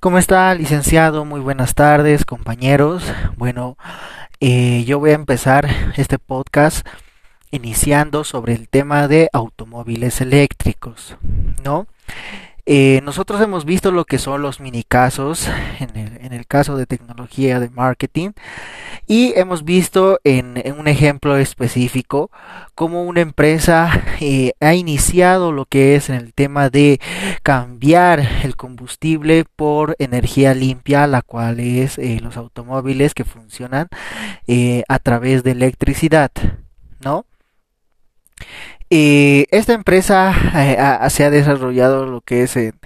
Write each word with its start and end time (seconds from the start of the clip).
¿Cómo 0.00 0.16
está, 0.16 0.54
licenciado? 0.54 1.26
Muy 1.26 1.40
buenas 1.40 1.74
tardes, 1.74 2.24
compañeros. 2.24 3.04
Bueno, 3.36 3.76
eh, 4.40 4.82
yo 4.86 4.98
voy 4.98 5.10
a 5.10 5.14
empezar 5.14 5.68
este 5.98 6.18
podcast 6.18 6.86
iniciando 7.50 8.24
sobre 8.24 8.54
el 8.54 8.70
tema 8.70 9.08
de 9.08 9.28
automóviles 9.34 10.22
eléctricos, 10.22 11.18
¿no? 11.62 11.86
Eh, 12.64 13.02
nosotros 13.04 13.42
hemos 13.42 13.66
visto 13.66 13.90
lo 13.90 14.06
que 14.06 14.16
son 14.16 14.40
los 14.40 14.58
mini 14.58 14.84
casos 14.84 15.50
en 15.80 15.94
el, 15.94 16.16
en 16.24 16.32
el 16.32 16.46
caso 16.46 16.78
de 16.78 16.86
tecnología 16.86 17.60
de 17.60 17.68
marketing 17.68 18.30
y 19.06 19.32
hemos 19.36 19.64
visto 19.64 20.20
en, 20.24 20.62
un 20.78 20.88
ejemplo 20.88 21.36
específico 21.36 22.30
cómo 22.74 23.04
una 23.04 23.20
empresa 23.20 24.04
eh, 24.20 24.52
ha 24.60 24.74
iniciado 24.74 25.52
lo 25.52 25.66
que 25.66 25.96
es 25.96 26.08
en 26.08 26.16
el 26.16 26.32
tema 26.32 26.70
de 26.70 27.00
cambiar 27.42 28.20
el 28.42 28.56
combustible 28.56 29.44
por 29.56 29.96
energía 29.98 30.54
limpia, 30.54 31.06
la 31.06 31.22
cual 31.22 31.60
es 31.60 31.98
eh, 31.98 32.18
los 32.22 32.36
automóviles 32.36 33.14
que 33.14 33.24
funcionan 33.24 33.88
a 34.88 34.98
través 34.98 35.42
de 35.44 35.52
electricidad, 35.52 36.30
¿no? 37.00 37.24
Esta 38.88 39.74
empresa 39.74 40.34
eh, 40.56 41.10
se 41.10 41.24
ha 41.24 41.30
desarrollado 41.30 42.06
lo 42.06 42.20
que 42.22 42.42
es 42.42 42.56
en, 42.56 42.80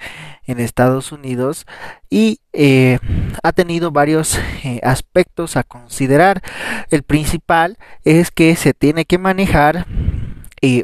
Estados 0.47 1.13
Unidos 1.13 1.67
y 2.11 2.41
eh, 2.53 2.99
ha 3.43 3.53
tenido 3.53 3.91
varios 3.91 4.39
eh, 4.63 4.81
aspectos 4.83 5.57
a 5.57 5.63
considerar. 5.63 6.43
El 6.91 7.03
principal 7.03 7.79
es 8.05 8.31
que 8.31 8.55
se 8.57 8.75
tiene 8.75 9.05
que 9.05 9.19
manejar 9.19 9.87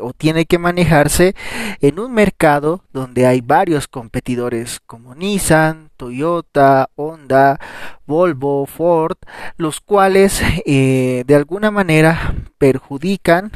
o 0.02 0.12
tiene 0.12 0.44
que 0.44 0.58
manejarse 0.58 1.34
en 1.80 1.98
un 2.00 2.12
mercado 2.12 2.84
donde 2.92 3.26
hay 3.26 3.40
varios 3.40 3.88
competidores 3.88 4.78
como 4.84 5.14
Nissan, 5.14 5.88
Toyota, 5.96 6.90
Honda, 6.96 7.58
Volvo, 8.06 8.66
Ford, 8.66 9.16
los 9.56 9.80
cuales 9.80 10.42
de 10.66 11.34
alguna 11.34 11.70
manera 11.70 12.34
perjudican 12.58 13.52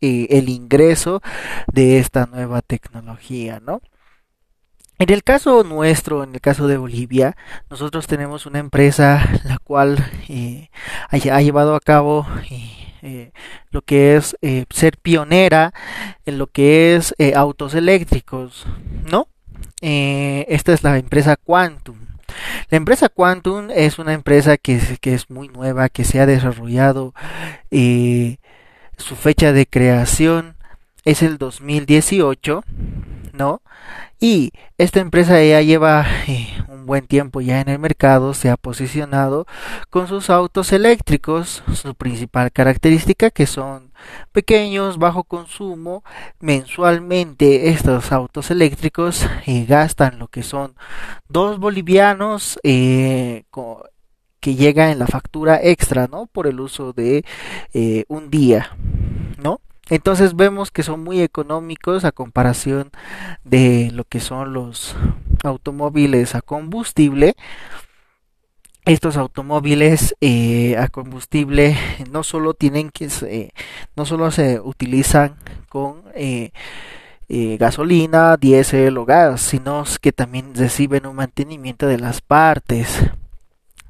el 0.00 0.48
ingreso 0.48 1.22
de 1.72 1.98
esta 1.98 2.26
nueva 2.26 2.62
tecnología, 2.62 3.58
¿no? 3.58 3.80
En 5.00 5.12
el 5.12 5.22
caso 5.22 5.62
nuestro, 5.62 6.24
en 6.24 6.34
el 6.34 6.40
caso 6.40 6.66
de 6.66 6.76
Bolivia, 6.76 7.36
nosotros 7.70 8.08
tenemos 8.08 8.46
una 8.46 8.58
empresa 8.58 9.28
la 9.44 9.58
cual 9.58 10.04
eh, 10.28 10.70
ha, 11.08 11.40
llevado 11.40 11.76
a 11.76 11.80
cabo 11.80 12.26
eh, 13.02 13.30
lo 13.70 13.82
que 13.82 14.16
es 14.16 14.36
eh, 14.42 14.64
ser 14.70 14.96
pionera 14.98 15.72
en 16.26 16.38
lo 16.38 16.48
que 16.48 16.96
es 16.96 17.14
autos 17.36 17.74
eléctricos, 17.74 18.66
¿no? 19.08 19.28
esta 19.80 20.72
es 20.72 20.82
la 20.82 20.98
empresa 20.98 21.36
Quantum. 21.36 21.98
La 22.68 22.76
empresa 22.76 23.08
Quantum 23.08 23.68
es 23.70 24.00
una 24.00 24.12
empresa 24.12 24.56
que, 24.56 24.80
que 25.00 25.14
es 25.14 25.30
muy 25.30 25.48
nueva, 25.48 25.88
que 25.88 26.02
se 26.02 26.18
ha 26.18 26.26
desarrollado 26.26 27.14
su 28.96 29.14
fecha 29.14 29.52
de 29.52 29.66
creación 29.66 30.56
es 31.04 31.22
el 31.22 31.38
2018, 31.38 32.64
¿no? 33.38 33.62
Y 34.20 34.52
esta 34.78 35.00
empresa 35.00 35.42
ya 35.42 35.62
lleva 35.62 36.06
eh, 36.26 36.48
un 36.68 36.86
buen 36.86 37.06
tiempo 37.06 37.40
ya 37.40 37.60
en 37.60 37.68
el 37.68 37.78
mercado, 37.78 38.34
se 38.34 38.50
ha 38.50 38.56
posicionado 38.56 39.46
con 39.90 40.08
sus 40.08 40.28
autos 40.28 40.72
eléctricos, 40.72 41.62
su 41.74 41.94
principal 41.94 42.52
característica 42.52 43.30
que 43.30 43.46
son 43.46 43.92
pequeños, 44.32 44.98
bajo 44.98 45.24
consumo, 45.24 46.02
mensualmente 46.40 47.70
estos 47.70 48.12
autos 48.12 48.50
eléctricos 48.50 49.26
eh, 49.46 49.64
gastan 49.66 50.18
lo 50.18 50.28
que 50.28 50.42
son 50.42 50.74
dos 51.28 51.58
bolivianos 51.58 52.58
eh, 52.64 53.44
que 54.40 54.54
llega 54.54 54.90
en 54.90 54.98
la 54.98 55.06
factura 55.06 55.60
extra, 55.62 56.06
¿no? 56.08 56.26
Por 56.26 56.46
el 56.46 56.60
uso 56.60 56.92
de 56.92 57.24
un 58.08 58.30
día. 58.30 58.76
Entonces 59.90 60.36
vemos 60.36 60.70
que 60.70 60.82
son 60.82 61.02
muy 61.02 61.20
económicos 61.20 62.04
a 62.04 62.12
comparación 62.12 62.90
de 63.44 63.90
lo 63.92 64.04
que 64.04 64.20
son 64.20 64.52
los 64.52 64.94
automóviles 65.44 66.34
a 66.34 66.42
combustible. 66.42 67.34
Estos 68.84 69.16
automóviles 69.16 70.14
eh, 70.20 70.76
a 70.78 70.88
combustible 70.88 71.76
no 72.10 72.22
solo 72.22 72.54
tienen 72.54 72.90
que 72.90 73.52
no 73.96 74.06
solo 74.06 74.30
se 74.30 74.60
utilizan 74.60 75.36
con 75.68 76.04
eh, 76.14 76.52
gasolina, 77.58 78.36
diésel 78.38 78.96
o 78.96 79.04
gas, 79.04 79.42
sino 79.42 79.84
que 80.00 80.12
también 80.12 80.54
reciben 80.54 81.06
un 81.06 81.16
mantenimiento 81.16 81.86
de 81.86 81.98
las 81.98 82.22
partes 82.22 83.10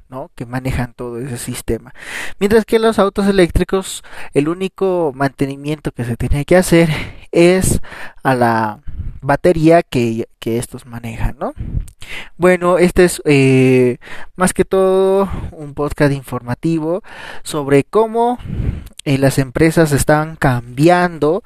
¿no? 0.09 0.31
que 0.35 0.45
manejan 0.45 0.93
todo 0.93 1.19
ese 1.19 1.37
sistema. 1.37 1.93
Mientras 2.39 2.65
que 2.65 2.79
los 2.79 2.99
autos 2.99 3.27
eléctricos, 3.27 4.03
el 4.33 4.49
único 4.49 5.11
mantenimiento 5.15 5.91
que 5.91 6.03
se 6.03 6.17
tiene 6.17 6.45
que 6.45 6.57
hacer 6.57 6.89
es 7.31 7.79
a 8.23 8.35
la 8.35 8.79
batería 9.21 9.83
que, 9.83 10.27
estos 10.45 10.87
manejan, 10.87 11.35
¿no? 11.39 11.53
Bueno, 12.37 12.79
este 12.79 13.05
es 13.05 13.21
eh, 13.25 13.97
más 14.35 14.51
que 14.51 14.65
todo 14.65 15.29
un 15.51 15.75
podcast 15.75 16.11
informativo 16.11 17.03
sobre 17.43 17.83
cómo 17.83 18.39
eh, 19.05 19.19
las 19.19 19.37
empresas 19.37 19.91
están 19.91 20.37
cambiando 20.37 21.43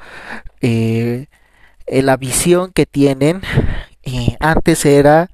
eh, 0.61 1.25
la 1.85 2.15
visión 2.15 2.71
que 2.71 2.85
tienen. 2.85 3.41
antes 4.39 4.85
era 4.85 5.29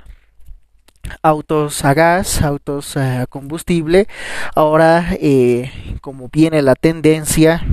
autos 1.22 1.84
a 1.86 1.94
gas, 1.94 2.42
autos 2.42 2.98
a 2.98 3.28
combustible. 3.28 4.08
Ahora, 4.56 5.10
eh, 5.22 5.72
como 6.02 6.30
viene 6.30 6.62
la 6.62 6.76
tendencia 6.76 7.66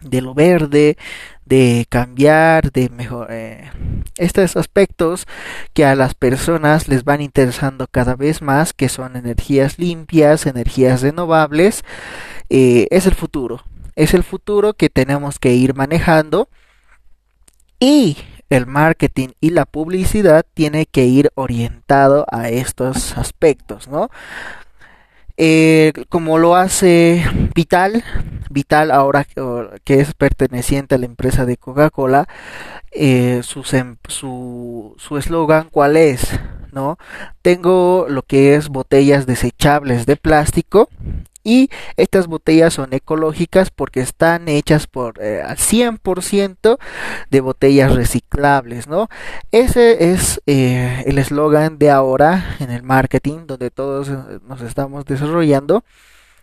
de 0.00 0.20
lo 0.22 0.34
verde, 0.34 0.96
de 1.44 1.86
cambiar, 1.88 2.72
de 2.72 2.88
mejor, 2.90 3.28
eh, 3.30 3.70
estos 4.16 4.56
aspectos 4.56 5.26
que 5.74 5.84
a 5.84 5.94
las 5.94 6.14
personas 6.14 6.88
les 6.88 7.04
van 7.04 7.20
interesando 7.20 7.86
cada 7.90 8.16
vez 8.16 8.40
más, 8.40 8.72
que 8.72 8.88
son 8.88 9.16
energías 9.16 9.78
limpias, 9.78 10.46
energías 10.46 11.02
renovables, 11.02 11.82
eh, 12.48 12.86
es 12.90 13.06
el 13.06 13.14
futuro. 13.14 13.64
Es 13.96 14.14
el 14.14 14.22
futuro 14.22 14.74
que 14.74 14.88
tenemos 14.88 15.38
que 15.38 15.52
ir 15.54 15.74
manejando. 15.74 16.48
Y 17.78 18.16
el 18.50 18.66
marketing 18.66 19.28
y 19.40 19.50
la 19.50 19.64
publicidad 19.64 20.44
tiene 20.54 20.86
que 20.86 21.06
ir 21.06 21.30
orientado 21.36 22.26
a 22.30 22.48
estos 22.48 23.16
aspectos, 23.16 23.88
¿no? 23.88 24.10
Eh, 25.36 25.92
como 26.10 26.36
lo 26.36 26.54
hace 26.54 27.24
Vital, 27.54 28.04
Vital 28.50 28.90
ahora 28.90 29.24
que 29.84 30.00
es 30.00 30.12
perteneciente 30.12 30.96
a 30.96 30.98
la 30.98 31.06
empresa 31.06 31.46
de 31.46 31.56
Coca-Cola, 31.56 32.28
eh, 32.90 33.40
su 33.42 35.16
eslogan 35.18 35.68
cuál 35.70 35.96
es, 35.96 36.38
¿no? 36.72 36.98
Tengo 37.40 38.06
lo 38.08 38.22
que 38.22 38.54
es 38.54 38.68
botellas 38.68 39.24
desechables 39.24 40.04
de 40.04 40.16
plástico 40.16 40.90
y 41.42 41.70
estas 41.96 42.26
botellas 42.26 42.74
son 42.74 42.92
ecológicas 42.92 43.70
porque 43.70 44.00
están 44.00 44.48
hechas 44.48 44.86
por 44.86 45.22
eh, 45.22 45.42
al 45.42 45.56
100% 45.56 46.78
de 47.30 47.40
botellas 47.40 47.94
reciclables, 47.94 48.88
¿no? 48.88 49.08
Ese 49.52 50.12
es 50.12 50.40
eh, 50.46 51.02
el 51.06 51.18
eslogan 51.18 51.78
de 51.78 51.90
ahora 51.90 52.56
en 52.60 52.70
el 52.70 52.82
marketing 52.82 53.46
donde 53.46 53.70
todos 53.70 54.08
eh, 54.08 54.40
nos 54.46 54.60
estamos 54.62 55.04
desarrollando 55.04 55.84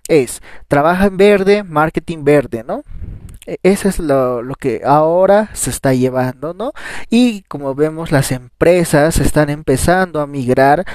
es 0.07 0.41
trabaja 0.67 1.05
en 1.05 1.17
verde, 1.17 1.63
marketing 1.63 2.23
verde, 2.23 2.63
¿no? 2.65 2.83
E, 3.47 3.59
eso 3.63 3.87
es 3.87 3.99
lo, 3.99 4.43
que 4.59 4.81
ahora 4.85 5.49
se 5.53 5.69
está 5.69 5.93
llevando, 5.93 6.53
¿no? 6.53 6.73
Y 7.09 7.43
como 7.43 7.73
vemos, 7.75 8.11
las 8.11 8.31
empresas 8.31 9.19
están 9.19 9.49
empezando 9.49 10.19
a 10.19 10.27
migrar 10.27 10.85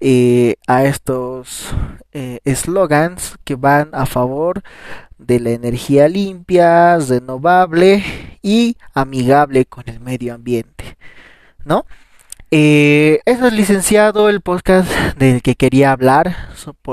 eh, 0.00 0.56
a 0.66 0.84
estos 0.84 1.74
eh, 2.12 2.40
eslogans 2.44 3.36
que 3.44 3.56
van 3.56 3.90
a 3.92 4.06
favor 4.06 4.62
de 5.18 5.40
la 5.40 5.50
energía 5.50 6.08
limpia, 6.08 6.98
renovable 6.98 8.04
y 8.42 8.76
amigable 8.94 9.64
con 9.66 9.88
el 9.88 10.00
medio 10.00 10.34
ambiente, 10.34 10.96
¿no? 11.64 11.84
Eh, 12.50 13.20
eso 13.26 13.46
es 13.46 13.52
licenciado 13.52 14.30
el 14.30 14.40
podcast 14.40 14.88
del 15.18 15.42
que 15.42 15.54
quería 15.54 15.92
hablar, 15.92 16.34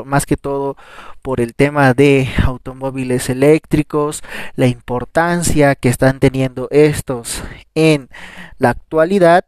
más 0.03 0.25
que 0.25 0.35
todo 0.35 0.75
por 1.21 1.39
el 1.39 1.55
tema 1.55 1.93
de 1.93 2.27
automóviles 2.43 3.29
eléctricos, 3.29 4.21
la 4.55 4.67
importancia 4.67 5.75
que 5.75 5.87
están 5.87 6.19
teniendo 6.19 6.67
estos 6.71 7.41
en 7.73 8.09
la 8.57 8.71
actualidad 8.71 9.45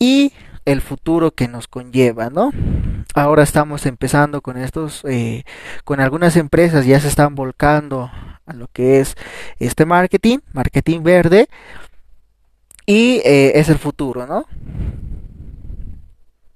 y 0.00 0.32
el 0.70 0.80
futuro 0.80 1.32
que 1.32 1.48
nos 1.48 1.66
conlleva, 1.66 2.30
¿no? 2.30 2.52
Ahora 3.14 3.42
estamos 3.42 3.86
empezando 3.86 4.40
con 4.40 4.56
estos, 4.56 5.02
eh, 5.04 5.44
con 5.84 6.00
algunas 6.00 6.36
empresas 6.36 6.86
ya 6.86 7.00
se 7.00 7.08
están 7.08 7.34
volcando 7.34 8.10
a 8.46 8.52
lo 8.52 8.68
que 8.68 9.00
es 9.00 9.16
este 9.58 9.84
marketing, 9.84 10.38
marketing 10.52 11.02
verde, 11.02 11.48
y 12.86 13.20
eh, 13.24 13.52
es 13.56 13.68
el 13.68 13.78
futuro, 13.78 14.26
¿no? 14.26 14.46